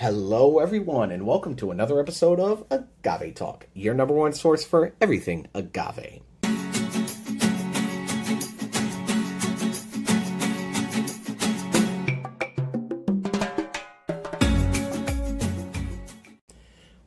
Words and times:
Hello, 0.00 0.60
everyone, 0.60 1.10
and 1.10 1.26
welcome 1.26 1.56
to 1.56 1.72
another 1.72 1.98
episode 1.98 2.38
of 2.38 2.64
Agave 2.70 3.34
Talk, 3.34 3.66
your 3.74 3.94
number 3.94 4.14
one 4.14 4.32
source 4.32 4.64
for 4.64 4.94
everything 5.00 5.48
agave. 5.54 6.20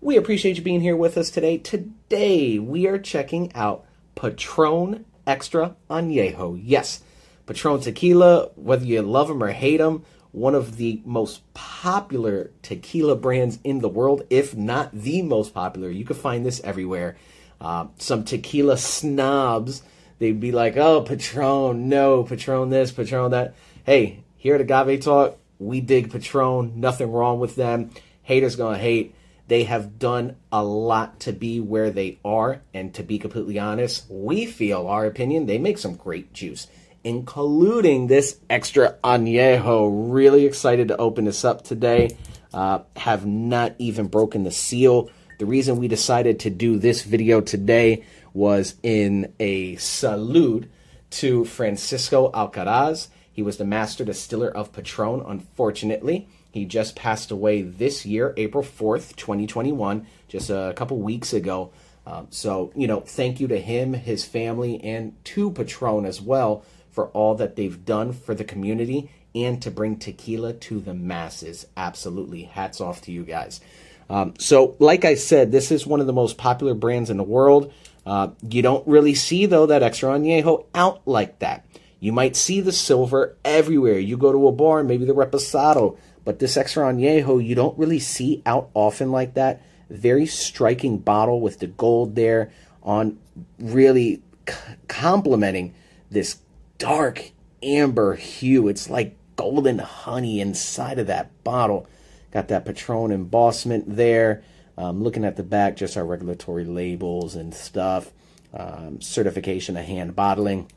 We 0.01 0.17
appreciate 0.17 0.57
you 0.57 0.61
being 0.61 0.81
here 0.81 0.97
with 0.97 1.17
us 1.17 1.31
today. 1.31 1.59
Today, 1.59 2.59
we 2.59 2.87
are 2.87 2.99
checking 2.99 3.55
out 3.55 3.85
Patron 4.15 5.05
Extra 5.25 5.77
Añejo. 5.89 6.59
Yes, 6.61 7.01
Patron 7.45 7.79
Tequila, 7.79 8.49
whether 8.55 8.83
you 8.83 9.01
love 9.01 9.29
them 9.29 9.41
or 9.41 9.53
hate 9.53 9.77
them, 9.77 10.03
one 10.31 10.55
of 10.55 10.77
the 10.77 11.01
most 11.05 11.41
popular 11.53 12.51
tequila 12.61 13.15
brands 13.15 13.59
in 13.63 13.79
the 13.79 13.89
world, 13.89 14.23
if 14.29 14.55
not 14.55 14.91
the 14.93 15.21
most 15.21 15.53
popular. 15.53 15.89
You 15.89 16.05
can 16.05 16.15
find 16.15 16.45
this 16.45 16.61
everywhere. 16.63 17.17
Uh, 17.59 17.87
some 17.97 18.23
tequila 18.23 18.77
snobs, 18.77 19.83
they'd 20.19 20.39
be 20.39 20.51
like, 20.51 20.77
oh, 20.77 21.01
Patron, 21.01 21.89
no, 21.89 22.23
Patron 22.23 22.69
this, 22.69 22.91
Patron 22.91 23.31
that. 23.31 23.55
Hey, 23.85 24.23
here 24.37 24.55
at 24.55 24.61
Agave 24.61 25.01
Talk, 25.01 25.37
we 25.59 25.81
dig 25.81 26.11
Patron, 26.11 26.79
nothing 26.79 27.11
wrong 27.11 27.39
with 27.39 27.55
them. 27.55 27.91
Haters 28.23 28.55
gonna 28.55 28.77
hate. 28.77 29.15
They 29.47 29.65
have 29.65 29.99
done 29.99 30.37
a 30.51 30.63
lot 30.63 31.19
to 31.21 31.33
be 31.33 31.59
where 31.59 31.91
they 31.91 32.19
are, 32.23 32.61
and 32.73 32.93
to 32.93 33.03
be 33.03 33.19
completely 33.19 33.59
honest, 33.59 34.05
we 34.09 34.45
feel 34.45 34.87
our 34.87 35.05
opinion, 35.05 35.45
they 35.45 35.57
make 35.57 35.77
some 35.77 35.95
great 35.95 36.31
juice 36.31 36.67
including 37.03 38.07
this 38.07 38.39
extra 38.49 38.97
añejo. 39.03 39.89
Really 40.13 40.45
excited 40.45 40.89
to 40.89 40.97
open 40.97 41.25
this 41.25 41.43
up 41.43 41.63
today. 41.63 42.17
Uh, 42.53 42.79
have 42.97 43.25
not 43.25 43.75
even 43.77 44.07
broken 44.07 44.43
the 44.43 44.51
seal. 44.51 45.09
The 45.39 45.45
reason 45.45 45.77
we 45.77 45.87
decided 45.87 46.41
to 46.41 46.49
do 46.49 46.77
this 46.77 47.01
video 47.01 47.41
today 47.41 48.03
was 48.33 48.75
in 48.83 49.33
a 49.39 49.75
salute 49.77 50.69
to 51.11 51.45
Francisco 51.45 52.29
Alcaraz. 52.31 53.07
He 53.31 53.41
was 53.41 53.57
the 53.57 53.65
master 53.65 54.03
distiller 54.03 54.49
of 54.49 54.73
Patron. 54.73 55.23
Unfortunately, 55.25 56.27
he 56.51 56.65
just 56.65 56.95
passed 56.95 57.31
away 57.31 57.61
this 57.61 58.05
year, 58.05 58.33
April 58.37 58.63
4th, 58.63 59.15
2021, 59.15 60.05
just 60.27 60.49
a 60.49 60.73
couple 60.75 60.97
weeks 60.99 61.33
ago. 61.33 61.71
Um, 62.05 62.27
so, 62.29 62.71
you 62.75 62.87
know, 62.87 62.99
thank 62.99 63.39
you 63.39 63.47
to 63.47 63.59
him, 63.59 63.93
his 63.93 64.25
family, 64.25 64.83
and 64.83 65.13
to 65.25 65.51
Patron 65.51 66.05
as 66.05 66.19
well 66.19 66.65
for 66.91 67.07
all 67.07 67.35
that 67.35 67.55
they've 67.55 67.83
done 67.85 68.13
for 68.13 68.35
the 68.35 68.43
community 68.43 69.09
and 69.33 69.61
to 69.61 69.71
bring 69.71 69.97
tequila 69.97 70.53
to 70.53 70.79
the 70.79 70.93
masses. 70.93 71.65
Absolutely. 71.77 72.43
Hats 72.43 72.81
off 72.81 73.01
to 73.03 73.11
you 73.11 73.23
guys. 73.23 73.61
Um, 74.09 74.33
so, 74.37 74.75
like 74.79 75.05
I 75.05 75.15
said, 75.15 75.51
this 75.51 75.71
is 75.71 75.87
one 75.87 76.01
of 76.01 76.07
the 76.07 76.13
most 76.13 76.37
popular 76.37 76.73
brands 76.73 77.09
in 77.09 77.17
the 77.17 77.23
world. 77.23 77.71
Uh, 78.05 78.29
you 78.41 78.61
don't 78.61 78.85
really 78.85 79.15
see, 79.15 79.45
though, 79.45 79.67
that 79.67 79.83
Extra 79.83 80.09
Añejo 80.09 80.65
out 80.75 81.01
like 81.05 81.39
that. 81.39 81.65
You 82.01 82.11
might 82.11 82.35
see 82.35 82.59
the 82.59 82.73
silver 82.73 83.37
everywhere. 83.45 83.99
You 83.99 84.17
go 84.17 84.31
to 84.31 84.47
a 84.47 84.51
bar, 84.51 84.83
maybe 84.83 85.05
the 85.05 85.13
Reposado, 85.13 85.97
but 86.25 86.39
this 86.39 86.57
Extra 86.57 86.91
Añejo, 86.91 87.43
you 87.43 87.55
don't 87.55 87.77
really 87.77 87.99
see 87.99 88.41
out 88.45 88.69
often 88.73 89.11
like 89.11 89.35
that. 89.35 89.61
Very 89.89 90.25
striking 90.25 90.97
bottle 90.97 91.39
with 91.39 91.59
the 91.59 91.67
gold 91.67 92.15
there 92.15 92.51
on 92.83 93.17
really 93.59 94.23
c- 94.49 94.55
complementing 94.87 95.73
this 96.09 96.39
dark 96.81 97.31
amber 97.61 98.15
hue. 98.15 98.67
It's 98.67 98.89
like 98.89 99.15
golden 99.35 99.79
honey 99.79 100.41
inside 100.41 100.97
of 100.97 101.07
that 101.07 101.43
bottle. 101.43 101.87
Got 102.31 102.47
that 102.47 102.65
Patron 102.65 103.11
embossment 103.11 103.95
there. 103.95 104.43
Um, 104.77 105.03
looking 105.03 105.25
at 105.25 105.35
the 105.35 105.43
back, 105.43 105.75
just 105.75 105.95
our 105.95 106.05
regulatory 106.05 106.65
labels 106.65 107.35
and 107.35 107.53
stuff. 107.53 108.11
Um, 108.53 108.99
certification 108.99 109.77
of 109.77 109.85
hand 109.85 110.15
bottling. 110.15 110.71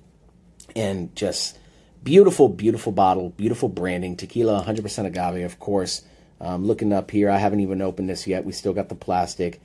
And 0.76 1.15
just 1.16 1.59
beautiful, 2.03 2.48
beautiful 2.50 2.92
bottle, 2.92 3.31
beautiful 3.31 3.71
branding. 3.71 4.16
Tequila, 4.16 4.65
100% 4.66 5.06
agave, 5.06 5.44
of 5.44 5.59
course. 5.59 6.03
Um, 6.41 6.66
looking 6.66 6.92
up 6.92 7.10
here, 7.10 7.31
I 7.31 7.38
haven't 7.38 7.60
even 7.60 7.81
opened 7.81 8.10
this 8.10 8.26
yet. 8.26 8.44
We 8.44 8.53
still 8.53 8.75
got 8.75 8.91
the 8.91 8.94
plastic 8.94 9.60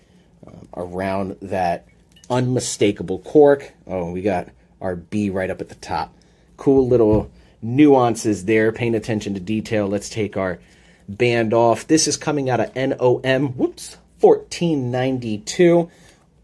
um, 0.47 0.69
around 0.73 1.35
that 1.41 1.85
unmistakable 2.29 3.19
cork. 3.19 3.73
Oh, 3.85 4.11
we 4.11 4.21
got 4.21 4.49
our 4.79 4.95
B 4.95 5.29
right 5.29 5.49
up 5.49 5.59
at 5.59 5.67
the 5.67 5.75
top 5.75 6.13
cool 6.59 6.87
little 6.87 7.31
nuances 7.61 8.45
there, 8.45 8.71
paying 8.71 8.93
attention 8.93 9.33
to 9.33 9.39
detail. 9.39 9.87
Let's 9.87 10.09
take 10.09 10.37
our 10.37 10.59
band 11.07 11.53
off. 11.53 11.87
This 11.87 12.07
is 12.07 12.17
coming 12.17 12.49
out 12.49 12.59
of 12.59 12.75
NOM, 12.75 13.53
whoops, 13.57 13.97
1492. 14.19 15.89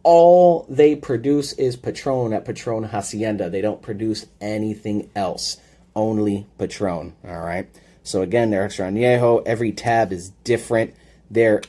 All 0.03 0.65
they 0.69 0.95
produce 0.95 1.53
is 1.53 1.75
Patron 1.75 2.33
at 2.33 2.45
Patron 2.45 2.85
Hacienda. 2.85 3.49
They 3.49 3.61
don't 3.61 3.81
produce 3.81 4.25
anything 4.39 5.09
else, 5.15 5.57
only 5.95 6.47
Patron. 6.57 7.13
All 7.27 7.41
right. 7.41 7.67
So 8.03 8.21
again, 8.21 8.51
they're 8.51 8.63
extra 8.63 8.87
añejo, 8.87 9.43
every 9.45 9.71
tab 9.71 10.11
is 10.11 10.29
different. 10.43 10.93
Their 11.29 11.61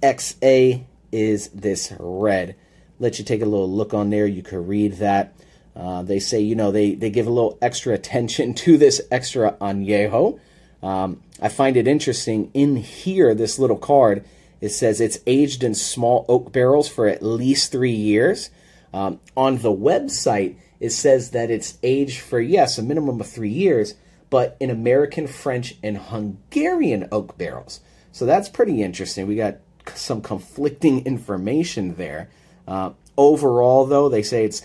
XA 0.00 0.84
is 1.10 1.48
this 1.48 1.92
red. 1.98 2.54
Let 3.00 3.18
you 3.18 3.24
take 3.24 3.42
a 3.42 3.46
little 3.46 3.70
look 3.70 3.92
on 3.92 4.10
there. 4.10 4.26
You 4.26 4.42
can 4.42 4.66
read 4.66 4.94
that. 4.94 5.34
Uh, 5.74 6.02
they 6.02 6.18
say, 6.18 6.40
you 6.40 6.54
know, 6.54 6.70
they, 6.70 6.94
they 6.94 7.10
give 7.10 7.26
a 7.26 7.30
little 7.30 7.58
extra 7.62 7.94
attention 7.94 8.54
to 8.64 8.76
this 8.76 9.00
extra 9.10 9.52
añejo. 9.60 10.38
Um, 10.82 11.22
I 11.40 11.48
find 11.48 11.76
it 11.76 11.88
interesting. 11.88 12.50
In 12.54 12.76
here, 12.76 13.34
this 13.34 13.58
little 13.58 13.76
card, 13.76 14.24
it 14.60 14.70
says 14.70 15.00
it's 15.00 15.18
aged 15.26 15.62
in 15.62 15.74
small 15.74 16.24
oak 16.28 16.52
barrels 16.52 16.88
for 16.88 17.06
at 17.06 17.22
least 17.22 17.72
three 17.72 17.92
years. 17.92 18.50
Um, 18.92 19.20
on 19.36 19.58
the 19.58 19.72
website, 19.72 20.56
it 20.80 20.90
says 20.90 21.30
that 21.30 21.50
it's 21.50 21.78
aged 21.82 22.20
for, 22.20 22.40
yes, 22.40 22.76
a 22.76 22.82
minimum 22.82 23.20
of 23.20 23.28
three 23.28 23.50
years, 23.50 23.94
but 24.30 24.56
in 24.60 24.70
American, 24.70 25.26
French, 25.26 25.76
and 25.82 25.96
Hungarian 25.96 27.08
oak 27.12 27.38
barrels. 27.38 27.80
So 28.10 28.26
that's 28.26 28.48
pretty 28.48 28.82
interesting. 28.82 29.26
We 29.26 29.36
got 29.36 29.58
some 29.94 30.20
conflicting 30.20 31.06
information 31.06 31.94
there. 31.94 32.28
Uh, 32.66 32.90
overall, 33.16 33.86
though, 33.86 34.08
they 34.08 34.22
say 34.22 34.44
it's 34.44 34.62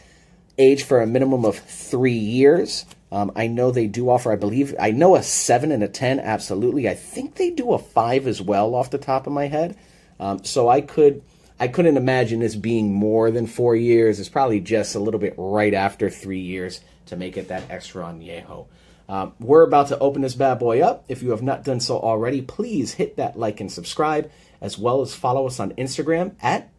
age 0.57 0.84
for 0.84 1.01
a 1.01 1.07
minimum 1.07 1.45
of 1.45 1.57
three 1.57 2.12
years. 2.12 2.85
Um, 3.12 3.31
I 3.35 3.47
know 3.47 3.72
they 3.72 3.88
do 3.88 4.09
offer, 4.09 4.31
I 4.31 4.35
believe, 4.35 4.75
I 4.79 4.91
know 4.91 5.16
a 5.16 5.23
seven 5.23 5.72
and 5.72 5.84
a 5.84 5.88
10, 5.88 6.19
absolutely. 6.19 6.90
I 6.90 6.94
think 6.94 7.35
they 7.35 7.51
do 7.51 7.73
a 7.73 7.79
five 7.79 8.28
as 8.28 8.41
well 8.41 8.75
off 8.75 8.91
the 8.91 8.97
top 8.97 9.28
of 9.28 9.34
my 9.34 9.47
head. 9.47 9.78
Um, 10.19 10.44
so 10.44 10.68
I 10.68 10.81
could, 10.81 11.22
I 11.59 11.69
couldn't 11.69 11.95
imagine 11.95 12.40
this 12.40 12.56
being 12.56 12.94
more 12.94 13.31
than 13.31 13.47
four 13.47 13.75
years. 13.75 14.19
It's 14.19 14.29
probably 14.29 14.59
just 14.59 14.95
a 14.95 15.00
little 15.00 15.19
bit 15.19 15.35
right 15.38 15.73
after 15.73 16.09
three 16.09 16.41
years 16.41 16.81
to 17.06 17.16
make 17.16 17.38
it 17.38 17.47
that 17.47 17.69
extra 17.69 18.03
añejo. 18.03 18.68
Um, 19.09 19.34
we're 19.39 19.63
about 19.63 19.88
to 19.88 20.00
open 20.00 20.22
this 20.22 20.35
bad 20.35 20.59
boy 20.59 20.81
up. 20.81 21.06
If 21.07 21.24
you 21.24 21.31
have 21.31 21.41
not 21.41 21.63
done 21.63 21.79
so 21.79 21.97
already, 21.97 22.41
please 22.41 22.94
hit 22.94 23.16
that 23.18 23.39
like 23.39 23.62
and 23.62 23.72
subscribe, 23.72 24.29
as 24.59 24.78
well 24.78 25.01
as 25.01 25.16
follow 25.16 25.47
us 25.47 25.59
on 25.59 25.72
Instagram 25.74 26.35
at 26.41 26.69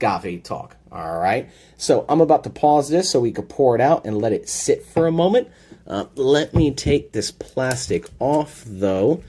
Agave 0.00 0.42
Talk. 0.42 0.76
All 0.90 1.18
right. 1.18 1.50
So 1.76 2.04
I'm 2.08 2.20
about 2.20 2.44
to 2.44 2.50
pause 2.50 2.88
this 2.88 3.10
so 3.10 3.20
we 3.20 3.32
could 3.32 3.48
pour 3.48 3.74
it 3.74 3.80
out 3.80 4.04
and 4.04 4.18
let 4.18 4.32
it 4.32 4.48
sit 4.48 4.84
for 4.84 5.06
a 5.06 5.12
moment. 5.12 5.48
Uh, 5.86 6.06
let 6.14 6.54
me 6.54 6.70
take 6.70 7.12
this 7.12 7.30
plastic 7.30 8.06
off 8.18 8.62
though. 8.66 9.22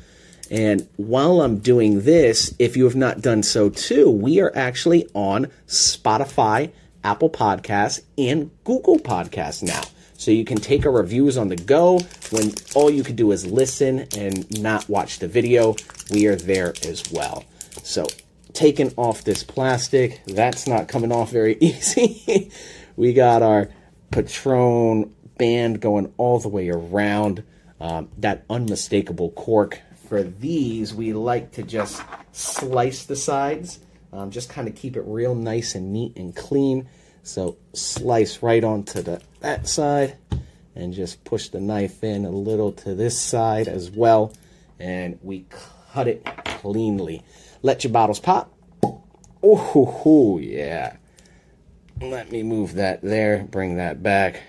And 0.52 0.88
while 0.98 1.42
I'm 1.42 1.60
doing 1.60 2.02
this, 2.02 2.54
if 2.60 2.76
you 2.76 2.86
have 2.86 2.96
not 2.96 3.22
done 3.22 3.44
so 3.44 3.70
too, 3.70 4.10
we 4.10 4.40
are 4.42 4.52
actually 4.56 5.08
on 5.14 5.48
Spotify, 5.68 6.72
Apple 7.04 7.30
Podcasts, 7.30 8.02
and 8.18 8.50
Google 8.64 8.98
Podcasts 8.98 9.62
now. 9.62 9.84
So 10.18 10.32
you 10.32 10.44
can 10.44 10.58
take 10.58 10.86
our 10.86 10.92
reviews 10.92 11.38
on 11.38 11.48
the 11.48 11.56
go 11.56 12.00
when 12.32 12.52
all 12.76 12.90
you 12.90 13.04
can 13.04 13.16
do 13.16 13.32
is 13.32 13.46
listen 13.46 14.08
and 14.18 14.62
not 14.62 14.90
watch 14.90 15.20
the 15.20 15.28
video. 15.28 15.76
We 16.12 16.26
are 16.26 16.36
there 16.36 16.74
as 16.84 17.10
well. 17.12 17.46
So 17.84 18.06
taking 18.54 18.94
off 18.98 19.24
this 19.24 19.44
plastic. 19.44 20.22
That's 20.26 20.68
not 20.68 20.88
coming 20.88 21.12
off 21.12 21.32
very 21.32 21.58
easy. 21.60 22.52
we 22.96 23.14
got 23.14 23.42
our 23.42 23.70
Patron 24.12 25.14
band 25.38 25.82
going 25.82 26.14
all 26.18 26.40
the 26.40 26.50
way 26.50 26.70
around. 26.70 27.44
Um, 27.82 28.10
that 28.18 28.44
unmistakable 28.50 29.32
cork. 29.32 29.82
For 30.10 30.24
these, 30.24 30.94
we 30.94 31.14
like 31.14 31.52
to 31.54 31.64
just 31.64 32.02
slice 32.34 33.06
the 33.06 33.16
sides, 33.16 33.80
um, 34.12 34.32
just 34.32 34.50
kind 34.50 34.68
of 34.68 34.76
keep 34.76 34.98
it 34.98 35.04
real 35.06 35.36
nice 35.36 35.76
and 35.76 35.94
neat 35.94 36.18
and 36.18 36.36
clean. 36.36 36.90
So 37.24 37.58
slice 37.74 38.42
right 38.42 38.64
onto 38.64 39.02
the 39.02 39.22
that 39.42 39.68
side 39.68 40.18
and 40.76 40.94
just 40.94 41.24
push 41.24 41.50
the 41.50 41.60
knife 41.60 42.04
in 42.04 42.26
a 42.26 42.32
little 42.32 42.72
to 42.72 42.96
this 42.96 43.20
side 43.20 43.68
as 43.68 43.92
well. 43.92 44.34
And 44.80 45.20
we 45.22 45.46
cut 45.94 46.08
it 46.08 46.26
cleanly. 46.46 47.24
Let 47.62 47.84
your 47.84 47.92
bottles 47.94 48.20
pop. 48.20 48.54
Oh, 49.44 50.40
yeah. 50.42 50.98
Let 52.02 52.32
me 52.32 52.44
move 52.44 52.76
that 52.76 53.02
there, 53.02 53.44
bring 53.50 53.76
that 53.78 54.02
back. 54.02 54.42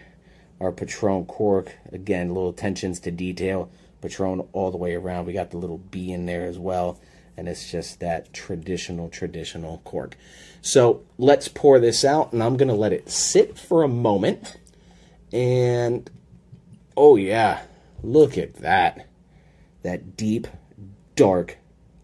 Our 0.61 0.73
Patron 0.73 1.25
cork, 1.25 1.73
again, 1.91 2.29
little 2.29 2.51
attentions 2.51 3.01
to 3.01 3.11
detail. 3.11 3.71
Patron 4.01 4.47
all 4.53 4.71
the 4.71 4.77
way 4.77 4.95
around. 4.95 5.27
We 5.27 5.33
got 5.33 5.51
the 5.51 5.57
little 5.59 5.79
B 5.79 6.13
in 6.13 6.27
there 6.27 6.47
as 6.47 6.59
well. 6.59 7.01
and 7.41 7.49
it's 7.49 7.71
just 7.71 8.01
that 8.01 8.31
traditional, 8.35 9.09
traditional 9.09 9.79
cork. 9.79 10.15
So 10.61 11.03
let's 11.17 11.49
pour 11.49 11.81
this 11.81 12.05
out, 12.05 12.35
and 12.35 12.43
I'm 12.43 12.59
going 12.59 12.69
to 12.69 12.75
let 12.75 12.93
it 12.93 13.09
sit 13.09 13.59
for 13.59 13.83
a 13.83 13.89
moment. 13.89 14.59
And 15.33 16.11
oh, 16.99 17.17
yeah, 17.17 17.63
look 18.03 18.37
at 18.37 18.57
that. 18.57 19.07
That 19.83 20.19
deep, 20.19 20.49
dark, 21.17 21.57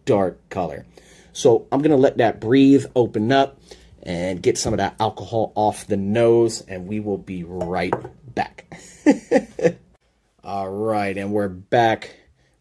dark 0.07 0.49
color. 0.49 0.87
So 1.33 1.67
I'm 1.71 1.81
going 1.81 1.91
to 1.91 1.97
let 1.97 2.17
that 2.17 2.41
breathe, 2.41 2.87
open 2.95 3.31
up, 3.31 3.59
and 4.01 4.41
get 4.41 4.57
some 4.57 4.73
of 4.73 4.77
that 4.77 4.95
alcohol 4.99 5.51
off 5.53 5.85
the 5.85 5.97
nose, 5.97 6.61
and 6.61 6.87
we 6.87 6.99
will 6.99 7.19
be 7.19 7.43
right 7.43 7.93
back. 8.33 8.65
All 10.43 10.69
right, 10.69 11.15
and 11.15 11.31
we're 11.31 11.49
back 11.49 12.15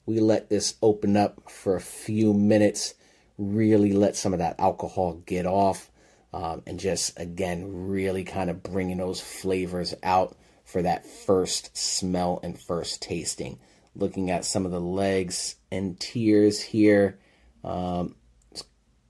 we 0.06 0.20
let 0.20 0.48
this 0.48 0.76
open 0.81 1.16
up 1.16 1.50
for 1.50 1.75
a 1.75 1.81
few 1.81 2.32
minutes, 2.32 2.94
really 3.37 3.93
let 3.93 4.16
some 4.16 4.32
of 4.32 4.38
that 4.38 4.58
alcohol 4.58 5.14
get 5.26 5.46
off, 5.46 5.90
um, 6.32 6.62
and 6.66 6.78
just 6.78 7.19
again, 7.19 7.88
really 7.88 8.22
kind 8.22 8.48
of 8.48 8.62
bringing 8.62 8.98
those 8.98 9.20
flavors 9.20 9.94
out 10.02 10.37
for 10.64 10.82
that 10.82 11.06
first 11.06 11.76
smell 11.76 12.40
and 12.43 12.58
first 12.58 13.02
tasting. 13.02 13.58
Looking 13.96 14.31
at 14.31 14.44
some 14.44 14.64
of 14.64 14.72
the 14.72 14.81
legs 14.81 15.56
and 15.72 15.98
tears 15.98 16.60
here, 16.60 17.19
um, 17.66 18.14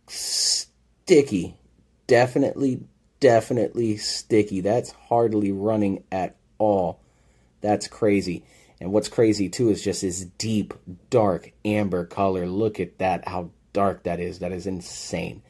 sticky, 0.09 1.57
definitely, 2.07 2.81
definitely 3.21 3.99
sticky. 3.99 4.61
That's 4.63 4.91
hardly 4.91 5.53
running 5.53 6.05
at 6.11 6.37
all. 6.59 7.01
That's 7.61 7.87
crazy. 7.87 8.45
And 8.81 8.93
what's 8.93 9.09
crazy 9.09 9.49
too 9.49 9.69
is 9.69 9.85
just 9.85 10.03
this 10.03 10.25
deep, 10.25 10.75
dark 11.11 11.53
amber 11.65 12.05
color. 12.05 12.47
Look 12.47 12.81
at 12.81 12.99
that, 12.99 13.29
how 13.29 13.51
dark 13.73 14.05
that 14.05 14.21
is. 14.21 14.41
That 14.41 14.53
is 14.53 14.67
insane. 14.67 15.43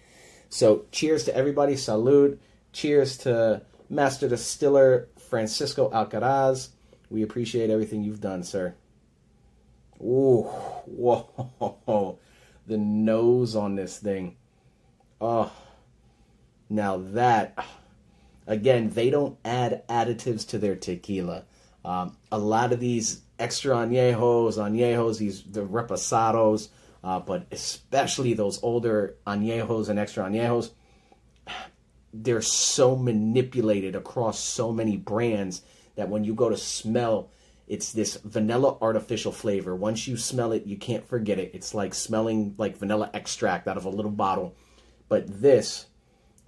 So, 0.48 0.86
cheers 0.92 1.24
to 1.24 1.34
everybody. 1.34 1.76
Salute. 1.76 2.40
Cheers 2.72 3.18
to 3.18 3.62
Master 3.88 4.28
Distiller 4.28 5.08
Francisco 5.18 5.90
Alcaraz. 5.90 6.68
We 7.10 7.22
appreciate 7.22 7.70
everything 7.70 8.02
you've 8.02 8.20
done, 8.20 8.42
sir. 8.42 8.74
Ooh, 10.00 10.42
whoa, 10.86 12.05
the 12.66 12.78
nose 12.78 13.54
on 13.56 13.76
this 13.76 13.98
thing. 13.98 14.36
Oh, 15.20 15.52
now 16.68 16.98
that, 17.12 17.64
again, 18.46 18.90
they 18.90 19.10
don't 19.10 19.38
add 19.44 19.86
additives 19.88 20.46
to 20.48 20.58
their 20.58 20.76
tequila. 20.76 21.44
Um, 21.84 22.16
a 22.32 22.38
lot 22.38 22.72
of 22.72 22.80
these 22.80 23.22
extra 23.38 23.76
añejos, 23.76 24.56
añejos, 24.58 25.18
these 25.18 25.44
the 25.44 25.60
reposados, 25.60 26.68
uh, 27.04 27.20
but 27.20 27.46
especially 27.52 28.34
those 28.34 28.62
older 28.62 29.16
añejos 29.26 29.88
and 29.88 29.98
extra 29.98 30.24
añejos, 30.24 30.70
they're 32.12 32.42
so 32.42 32.96
manipulated 32.96 33.94
across 33.94 34.40
so 34.40 34.72
many 34.72 34.96
brands 34.96 35.62
that 35.94 36.08
when 36.08 36.24
you 36.24 36.34
go 36.34 36.48
to 36.48 36.56
smell, 36.56 37.30
it's 37.66 37.92
this 37.92 38.16
vanilla 38.24 38.76
artificial 38.80 39.32
flavor. 39.32 39.74
Once 39.74 40.06
you 40.06 40.16
smell 40.16 40.52
it, 40.52 40.66
you 40.66 40.76
can't 40.76 41.06
forget 41.06 41.38
it. 41.38 41.50
It's 41.52 41.74
like 41.74 41.94
smelling 41.94 42.54
like 42.58 42.76
vanilla 42.76 43.10
extract 43.12 43.66
out 43.66 43.76
of 43.76 43.84
a 43.84 43.90
little 43.90 44.10
bottle. 44.10 44.54
But 45.08 45.40
this, 45.40 45.86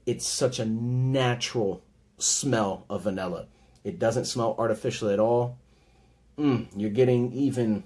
it's 0.07 0.27
such 0.27 0.59
a 0.59 0.65
natural 0.65 1.83
smell 2.19 2.85
of 2.89 3.03
vanilla. 3.03 3.49
It 3.83 3.99
doesn't 3.99 4.27
smell 4.27 4.55
artificial 4.59 5.09
at 5.11 5.19
all. 5.19 5.59
Mm, 6.39 6.69
you're 6.77 6.91
getting 6.91 7.33
even, 7.33 7.83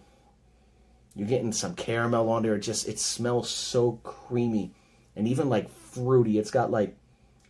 you're 1.14 1.28
getting 1.28 1.52
some 1.52 1.74
caramel 1.74 2.28
on 2.28 2.42
there. 2.42 2.56
It 2.56 2.60
just, 2.60 2.86
it 2.86 2.98
smells 2.98 3.48
so 3.48 3.92
creamy 4.02 4.74
and 5.16 5.26
even 5.26 5.48
like 5.48 5.70
fruity. 5.70 6.38
It's 6.38 6.50
got 6.50 6.70
like, 6.70 6.96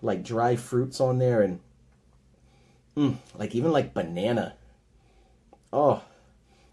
like 0.00 0.22
dry 0.22 0.54
fruits 0.54 1.00
on 1.00 1.18
there 1.18 1.42
and, 1.42 1.60
mm, 2.96 3.16
like 3.36 3.54
even 3.56 3.72
like 3.72 3.94
banana. 3.94 4.54
Oh, 5.72 6.02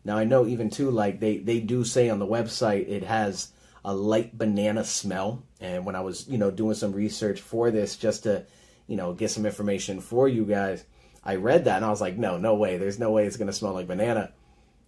now 0.03 0.17
I 0.17 0.23
know 0.23 0.45
even 0.45 0.69
too, 0.69 0.91
like 0.91 1.19
they, 1.19 1.37
they 1.37 1.59
do 1.59 1.83
say 1.83 2.09
on 2.09 2.19
the 2.19 2.27
website, 2.27 2.89
it 2.89 3.03
has 3.03 3.51
a 3.85 3.93
light 3.93 4.37
banana 4.37 4.83
smell. 4.83 5.43
And 5.59 5.85
when 5.85 5.95
I 5.95 6.01
was, 6.01 6.27
you 6.27 6.37
know, 6.37 6.51
doing 6.51 6.75
some 6.75 6.93
research 6.93 7.41
for 7.41 7.71
this, 7.71 7.95
just 7.95 8.23
to, 8.23 8.45
you 8.87 8.95
know, 8.95 9.13
get 9.13 9.31
some 9.31 9.45
information 9.45 9.99
for 9.99 10.27
you 10.27 10.45
guys, 10.45 10.83
I 11.23 11.35
read 11.35 11.65
that 11.65 11.77
and 11.77 11.85
I 11.85 11.89
was 11.89 12.01
like, 12.01 12.17
no, 12.17 12.37
no 12.37 12.55
way. 12.55 12.77
There's 12.77 12.99
no 12.99 13.11
way 13.11 13.25
it's 13.25 13.37
to 13.37 13.53
smell 13.53 13.73
like 13.73 13.87
banana. 13.87 14.31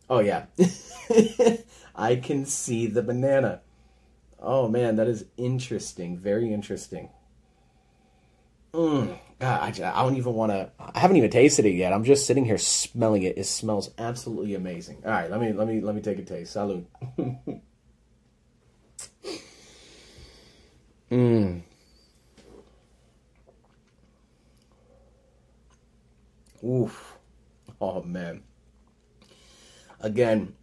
Oh, 0.09 0.19
yeah. 0.19 0.45
I 1.95 2.15
can 2.15 2.45
see 2.45 2.87
the 2.87 3.01
banana. 3.01 3.61
Oh, 4.39 4.67
man, 4.67 4.95
that 4.95 5.07
is 5.07 5.25
interesting. 5.37 6.17
Very 6.17 6.53
interesting. 6.53 7.09
Mm, 8.73 9.17
God, 9.39 9.79
I, 9.79 9.91
I 9.93 10.03
don't 10.03 10.17
even 10.17 10.33
want 10.33 10.51
to. 10.51 10.71
I 11.01 11.06
haven't 11.06 11.18
even 11.18 11.31
tasted 11.31 11.65
it 11.65 11.71
yet. 11.71 11.94
I'm 11.94 12.03
just 12.03 12.27
sitting 12.27 12.45
here 12.45 12.59
smelling 12.59 13.24
it. 13.24 13.36
It 13.36 13.45
smells 13.45 13.89
absolutely 13.98 14.53
amazing. 14.53 15.01
All 15.03 15.09
right, 15.09 15.31
let 15.31 15.42
me 15.42 15.51
let 15.51 15.68
me 15.68 15.81
let 15.81 15.95
me 15.95 16.01
take 16.01 16.19
a 16.19 16.21
taste. 16.21 16.56
Salud. 16.56 16.86
Mmm. 21.12 21.63
Oof. 26.63 27.18
Oh 27.81 28.03
man. 28.03 28.44
Again, 30.01 30.53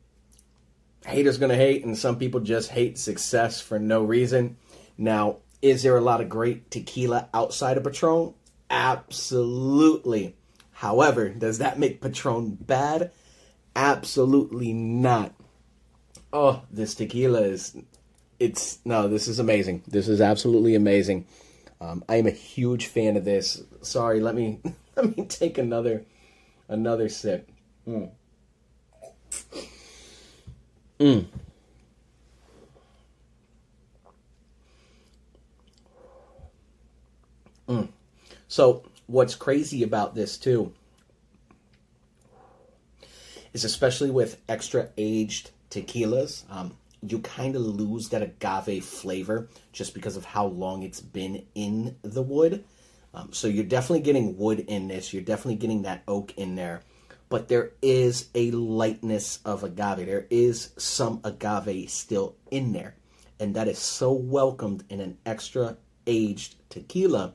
haters 1.04 1.38
gonna 1.38 1.56
hate, 1.56 1.84
and 1.84 1.98
some 1.98 2.16
people 2.16 2.38
just 2.38 2.70
hate 2.70 2.96
success 2.96 3.60
for 3.60 3.80
no 3.80 4.04
reason. 4.04 4.56
Now, 4.96 5.38
is 5.60 5.82
there 5.82 5.96
a 5.96 6.00
lot 6.00 6.20
of 6.20 6.28
great 6.28 6.70
tequila 6.70 7.28
outside 7.34 7.76
of 7.76 7.82
Patron? 7.82 8.34
Absolutely. 8.70 10.36
However, 10.72 11.28
does 11.30 11.58
that 11.58 11.78
make 11.78 12.00
Patron 12.00 12.56
bad? 12.60 13.10
Absolutely 13.74 14.72
not. 14.72 15.34
Oh, 16.32 16.62
this 16.70 16.94
tequila 16.94 17.42
is 17.42 17.76
it's 18.38 18.78
no, 18.84 19.08
this 19.08 19.26
is 19.28 19.38
amazing. 19.38 19.82
This 19.88 20.08
is 20.08 20.20
absolutely 20.20 20.74
amazing. 20.74 21.26
Um, 21.80 22.04
I 22.08 22.16
am 22.16 22.26
a 22.26 22.32
huge 22.32 22.86
fan 22.86 23.16
of 23.16 23.24
this. 23.24 23.62
Sorry, 23.82 24.20
let 24.20 24.34
me 24.34 24.60
Let 24.98 25.16
me 25.16 25.26
take 25.26 25.58
another 25.58 26.04
another 26.68 27.08
sip. 27.08 27.48
Mm. 27.86 28.10
Mm. 30.98 31.26
Mm. 37.68 37.88
So, 38.48 38.82
what's 39.06 39.34
crazy 39.34 39.82
about 39.82 40.14
this 40.14 40.36
too 40.36 40.72
is 43.52 43.64
especially 43.64 44.10
with 44.10 44.40
extra 44.48 44.88
aged 44.96 45.50
tequilas, 45.70 46.44
um, 46.50 46.76
you 47.06 47.18
kind 47.20 47.54
of 47.54 47.62
lose 47.62 48.08
that 48.08 48.22
agave 48.22 48.84
flavor 48.84 49.48
just 49.72 49.94
because 49.94 50.16
of 50.16 50.24
how 50.24 50.46
long 50.46 50.82
it's 50.82 51.00
been 51.00 51.46
in 51.54 51.96
the 52.02 52.22
wood. 52.22 52.64
Um, 53.14 53.32
so 53.32 53.48
you're 53.48 53.64
definitely 53.64 54.00
getting 54.00 54.36
wood 54.36 54.60
in 54.60 54.88
this. 54.88 55.12
You're 55.12 55.22
definitely 55.22 55.56
getting 55.56 55.82
that 55.82 56.02
oak 56.08 56.36
in 56.36 56.56
there. 56.56 56.82
But 57.28 57.48
there 57.48 57.72
is 57.82 58.28
a 58.34 58.50
lightness 58.50 59.38
of 59.44 59.62
agave. 59.62 60.06
There 60.06 60.26
is 60.30 60.72
some 60.76 61.20
agave 61.24 61.90
still 61.90 62.36
in 62.50 62.72
there. 62.72 62.94
And 63.38 63.54
that 63.54 63.68
is 63.68 63.78
so 63.78 64.12
welcomed 64.12 64.84
in 64.88 65.00
an 65.00 65.18
extra 65.24 65.76
aged 66.06 66.56
tequila. 66.70 67.34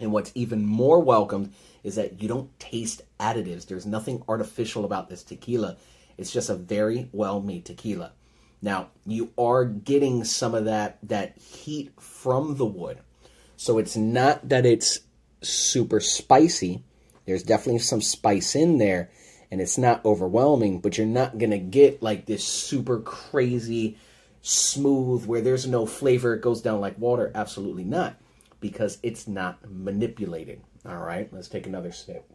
And 0.00 0.12
what's 0.12 0.32
even 0.34 0.64
more 0.64 1.00
welcomed 1.00 1.52
is 1.82 1.96
that 1.96 2.22
you 2.22 2.28
don't 2.28 2.58
taste 2.58 3.02
additives. 3.18 3.66
There's 3.66 3.86
nothing 3.86 4.22
artificial 4.28 4.84
about 4.84 5.08
this 5.08 5.22
tequila. 5.22 5.76
It's 6.16 6.32
just 6.32 6.50
a 6.50 6.54
very 6.54 7.08
well 7.12 7.40
made 7.40 7.64
tequila. 7.64 8.12
Now, 8.62 8.88
you 9.06 9.32
are 9.38 9.64
getting 9.64 10.24
some 10.24 10.54
of 10.54 10.66
that 10.66 10.98
that 11.02 11.38
heat 11.38 11.92
from 11.98 12.56
the 12.56 12.66
wood 12.66 12.98
so 13.60 13.76
it's 13.76 13.94
not 13.94 14.48
that 14.48 14.64
it's 14.64 15.00
super 15.42 16.00
spicy. 16.00 16.82
There's 17.26 17.42
definitely 17.42 17.80
some 17.80 18.00
spice 18.00 18.56
in 18.56 18.78
there, 18.78 19.10
and 19.50 19.60
it's 19.60 19.76
not 19.76 20.02
overwhelming, 20.02 20.80
but 20.80 20.96
you're 20.96 21.06
not 21.06 21.36
going 21.36 21.50
to 21.50 21.58
get 21.58 22.02
like 22.02 22.24
this 22.24 22.42
super 22.42 23.00
crazy 23.00 23.98
smooth 24.40 25.26
where 25.26 25.42
there's 25.42 25.66
no 25.66 25.84
flavor, 25.84 26.32
it 26.32 26.40
goes 26.40 26.62
down 26.62 26.80
like 26.80 26.98
water. 26.98 27.30
Absolutely 27.34 27.84
not, 27.84 28.16
because 28.60 28.98
it's 29.02 29.26
not 29.26 29.58
manipulated. 29.70 30.60
All 30.86 30.98
right, 30.98 31.32
let's 31.32 31.48
take 31.48 31.66
another 31.66 31.92
sip. 31.92 32.30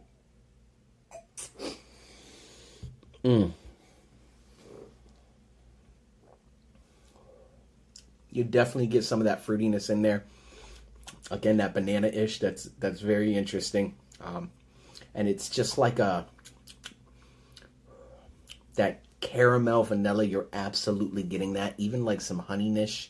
Mm. 3.24 3.52
You 8.30 8.44
definitely 8.44 8.86
get 8.88 9.04
some 9.04 9.20
of 9.20 9.24
that 9.24 9.44
fruitiness 9.44 9.90
in 9.90 10.02
there 10.02 10.24
again 11.30 11.56
that 11.56 11.74
banana 11.74 12.06
ish 12.06 12.38
that's 12.38 12.64
that's 12.78 13.00
very 13.00 13.34
interesting 13.34 13.96
um, 14.20 14.50
and 15.12 15.26
it's 15.26 15.48
just 15.48 15.76
like 15.76 15.98
a 15.98 16.24
that 18.76 19.02
caramel 19.20 19.82
vanilla 19.82 20.22
you're 20.22 20.46
absolutely 20.52 21.24
getting 21.24 21.54
that 21.54 21.74
even 21.78 22.04
like 22.04 22.20
some 22.20 22.40
honeyness 22.40 23.08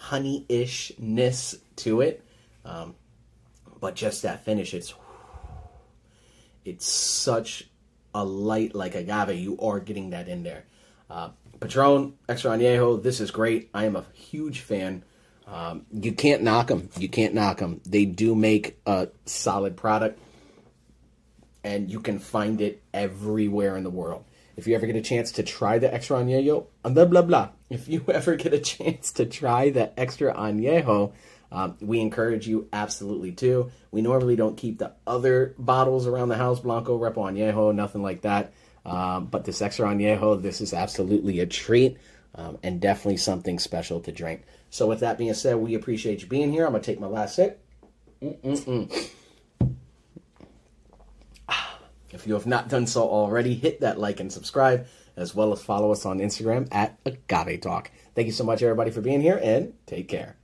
honey-ishness 0.00 1.56
to 1.76 2.00
it. 2.00 2.24
Um, 2.64 2.94
but 3.80 3.94
just 3.94 4.22
that 4.22 4.44
finish, 4.44 4.74
it's 4.74 4.94
it's 6.64 6.86
such 6.86 7.68
a 8.14 8.24
light 8.24 8.74
like 8.74 8.94
agave. 8.94 9.38
You 9.38 9.58
are 9.60 9.80
getting 9.80 10.10
that 10.10 10.28
in 10.28 10.42
there. 10.42 10.64
Uh, 11.08 11.30
Patron 11.58 12.14
Extra 12.28 12.52
Añejo, 12.52 13.02
this 13.02 13.20
is 13.20 13.30
great. 13.30 13.70
I 13.74 13.84
am 13.84 13.96
a 13.96 14.04
huge 14.12 14.60
fan. 14.60 15.04
Um, 15.46 15.84
you 15.92 16.12
can't 16.12 16.42
knock 16.42 16.68
them. 16.68 16.88
You 16.96 17.08
can't 17.08 17.34
knock 17.34 17.58
them. 17.58 17.80
They 17.84 18.04
do 18.04 18.34
make 18.34 18.78
a 18.86 19.08
solid 19.26 19.76
product, 19.76 20.18
and 21.64 21.90
you 21.90 22.00
can 22.00 22.18
find 22.18 22.60
it 22.60 22.82
everywhere 22.94 23.76
in 23.76 23.82
the 23.82 23.90
world. 23.90 24.24
If 24.56 24.66
you 24.66 24.74
ever 24.74 24.86
get 24.86 24.96
a 24.96 25.00
chance 25.00 25.32
to 25.32 25.42
try 25.42 25.78
the 25.78 25.92
Extra 25.92 26.18
Añejo, 26.18 26.66
blah, 26.82 27.04
blah, 27.04 27.22
blah. 27.22 27.48
If 27.68 27.88
you 27.88 28.04
ever 28.08 28.36
get 28.36 28.52
a 28.52 28.58
chance 28.58 29.12
to 29.12 29.26
try 29.26 29.70
the 29.70 29.98
Extra 29.98 30.34
Añejo, 30.34 31.12
um, 31.52 31.76
we 31.80 32.00
encourage 32.00 32.46
you 32.46 32.68
absolutely 32.72 33.32
to. 33.32 33.70
We 33.90 34.02
normally 34.02 34.36
don't 34.36 34.56
keep 34.56 34.78
the 34.78 34.92
other 35.06 35.54
bottles 35.58 36.06
around 36.06 36.28
the 36.28 36.36
house, 36.36 36.60
Blanco, 36.60 36.98
Repo 36.98 37.16
Añejo, 37.16 37.74
nothing 37.74 38.02
like 38.02 38.22
that. 38.22 38.52
Um, 38.84 39.26
but 39.26 39.44
this 39.44 39.60
Extra 39.60 39.88
Añejo, 39.88 40.40
this 40.40 40.60
is 40.60 40.72
absolutely 40.72 41.40
a 41.40 41.46
treat 41.46 41.98
um, 42.34 42.58
and 42.62 42.80
definitely 42.80 43.16
something 43.16 43.58
special 43.58 44.00
to 44.00 44.12
drink. 44.12 44.42
So, 44.70 44.86
with 44.86 45.00
that 45.00 45.18
being 45.18 45.34
said, 45.34 45.56
we 45.56 45.74
appreciate 45.74 46.22
you 46.22 46.28
being 46.28 46.52
here. 46.52 46.64
I'm 46.64 46.72
going 46.72 46.82
to 46.82 46.86
take 46.86 47.00
my 47.00 47.06
last 47.06 47.34
sip. 47.36 47.62
Mm-mm-mm. 48.22 49.10
If 52.12 52.26
you 52.26 52.34
have 52.34 52.46
not 52.46 52.68
done 52.68 52.88
so 52.88 53.02
already, 53.02 53.54
hit 53.54 53.82
that 53.82 53.98
like 53.98 54.18
and 54.18 54.32
subscribe, 54.32 54.88
as 55.16 55.32
well 55.32 55.52
as 55.52 55.62
follow 55.62 55.92
us 55.92 56.04
on 56.04 56.18
Instagram 56.18 56.66
at 56.72 56.98
Agave 57.06 57.60
Talk. 57.60 57.92
Thank 58.16 58.26
you 58.26 58.32
so 58.32 58.42
much, 58.42 58.62
everybody, 58.64 58.90
for 58.90 59.00
being 59.00 59.20
here, 59.20 59.38
and 59.40 59.74
take 59.86 60.08
care. 60.08 60.39